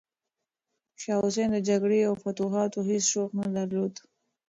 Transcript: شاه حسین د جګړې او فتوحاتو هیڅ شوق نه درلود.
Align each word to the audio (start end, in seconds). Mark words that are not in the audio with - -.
شاه 1.01 1.21
حسین 1.25 1.49
د 1.53 1.57
جګړې 1.69 1.99
او 2.09 2.13
فتوحاتو 2.23 2.79
هیڅ 2.89 3.03
شوق 3.11 3.29
نه 3.39 3.47
درلود. 3.57 3.93